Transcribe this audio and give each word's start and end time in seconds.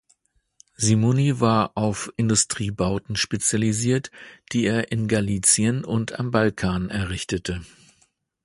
Simony 0.77 1.41
war 1.41 1.73
auf 1.77 2.11
Industriebauten 2.17 3.15
spezialisiert, 3.15 4.09
die 4.51 4.65
er 4.65 4.91
in 4.91 5.07
Galizien 5.07 5.85
und 5.85 6.17
am 6.19 6.31
Balkan 6.31 6.89
errichtete. 6.89 7.61